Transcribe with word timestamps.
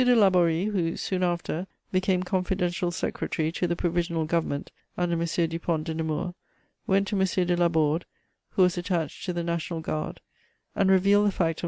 de 0.03 0.15
Laborie, 0.15 0.65
who, 0.65 0.97
soon 0.97 1.21
after, 1.21 1.67
became 1.91 2.23
confidential 2.23 2.89
secretary 2.89 3.51
to 3.51 3.67
the 3.67 3.75
Provisional 3.75 4.25
Government 4.25 4.71
under 4.97 5.13
M. 5.13 5.27
Dupont 5.47 5.83
de 5.83 5.93
Nemours, 5.93 6.33
went 6.87 7.07
to 7.09 7.21
M. 7.21 7.23
de 7.45 7.55
Laborde, 7.55 8.05
who 8.49 8.63
was 8.63 8.79
attached 8.79 9.23
to 9.27 9.31
the 9.31 9.43
National 9.43 9.79
Guard, 9.79 10.19
and 10.75 10.89
revealed 10.89 11.27
the 11.27 11.31
fact 11.31 11.59
of 11.59 11.59
M. 11.59 11.59